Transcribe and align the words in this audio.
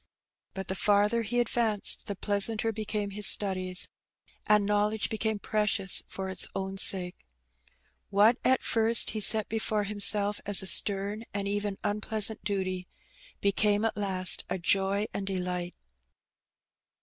But 0.55 0.67
the 0.67 0.73
farther 0.73 1.21
he 1.21 1.39
advanced 1.39 2.07
the 2.07 2.15
pleasanter 2.15 2.71
became 2.71 3.11
his 3.11 3.27
studies, 3.27 3.87
and 4.47 4.65
knowledge 4.65 5.11
became 5.11 5.37
precious 5.37 6.01
for 6.07 6.27
its 6.27 6.47
own 6.55 6.79
sake. 6.79 7.23
What 8.09 8.39
at 8.43 8.63
first 8.63 9.11
he 9.11 9.19
set 9.19 9.47
before 9.47 9.83
himself 9.83 10.41
as 10.43 10.63
a 10.63 10.65
stern 10.65 11.23
and 11.35 11.47
even 11.47 11.77
unpleasant 11.83 12.43
duty, 12.43 12.87
became 13.41 13.85
at 13.85 13.95
last 13.95 14.43
a 14.49 14.57
joy 14.57 15.05
and 15.13 15.27
delight. 15.27 15.75